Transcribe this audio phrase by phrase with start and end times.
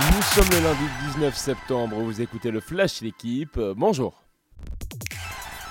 [0.00, 4.22] Nous sommes le lundi 19 septembre, vous écoutez le Flash l'équipe, euh, bonjour.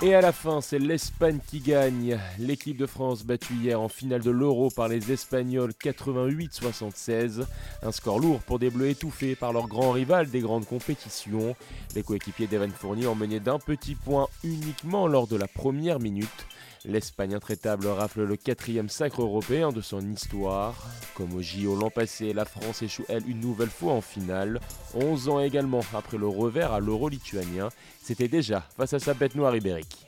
[0.03, 2.19] Et à la fin, c'est l'Espagne qui gagne.
[2.37, 7.43] L'équipe de France battue hier en finale de l'Euro par les Espagnols 88-76.
[7.81, 11.55] Un score lourd pour des Bleus étouffés par leur grand rival des grandes compétitions.
[11.95, 16.45] Les coéquipiers d'Evan Fournier ont mené d'un petit point uniquement lors de la première minute.
[16.89, 20.75] L'Espagne intraitable rafle le quatrième sacre européen de son histoire.
[21.13, 24.59] Comme au JO l'an passé, la France échoue elle une nouvelle fois en finale.
[24.95, 27.69] 11 ans également après le revers à l'euro lituanien.
[28.01, 30.07] C'était déjà face à sa bête noire ibérique.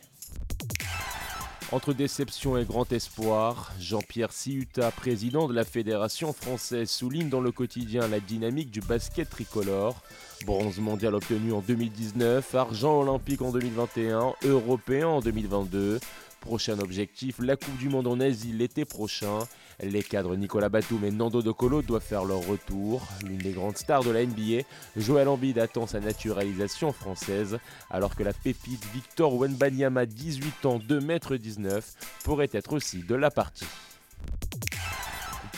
[1.72, 7.52] Entre déception et grand espoir, Jean-Pierre Siuta, président de la Fédération française, souligne dans le
[7.52, 10.02] quotidien la dynamique du basket tricolore.
[10.48, 16.00] Bronze mondial obtenu en 2019, argent olympique en 2021, européen en 2022.
[16.42, 19.40] Prochain objectif, la Coupe du Monde en Asie l'été prochain.
[19.80, 23.08] Les cadres Nicolas Batum et Nando De Colo doivent faire leur retour.
[23.24, 24.64] L'une des grandes stars de la NBA,
[24.98, 27.60] Joël Embiid attend sa naturalisation française,
[27.92, 31.84] alors que la pépite Victor Wenbanyama, 18 ans, 2m19,
[32.24, 33.68] pourrait être aussi de la partie.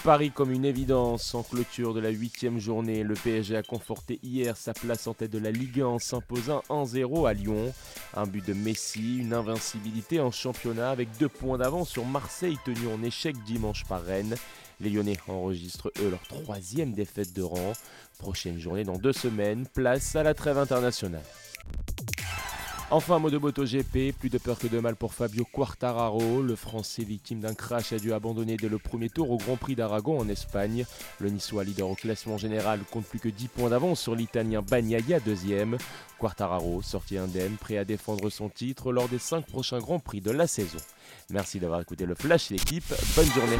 [0.03, 3.03] Paris comme une évidence en clôture de la huitième journée.
[3.03, 6.61] Le PSG a conforté hier sa place en tête de la Ligue 1 en s'imposant
[6.69, 7.73] 1-0 à Lyon.
[8.13, 12.87] Un but de Messi, une invincibilité en championnat avec deux points d'avance sur Marseille tenu
[12.93, 14.35] en échec dimanche par Rennes.
[14.81, 17.71] Les Lyonnais enregistrent eux leur troisième défaite de rang.
[18.19, 21.23] Prochaine journée dans deux semaines, place à la trêve internationale.
[22.95, 26.43] Enfin, mot de moto GP, plus de peur que de mal pour Fabio Quartararo.
[26.43, 29.73] Le Français victime d'un crash a dû abandonner dès le premier tour au Grand Prix
[29.73, 30.85] d'Aragon en Espagne.
[31.19, 35.19] Le Niçois leader au classement général compte plus que 10 points d'avance sur l'Italien Bagnaia
[35.19, 35.79] deuxième.
[36.19, 40.29] Quartararo, sorti indemne, prêt à défendre son titre lors des 5 prochains Grands Prix de
[40.29, 40.77] la saison.
[41.31, 43.57] Merci d'avoir écouté le Flash l'équipe, bonne journée.